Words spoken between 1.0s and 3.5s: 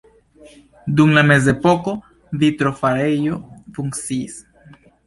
la mezepoko vitrofarejo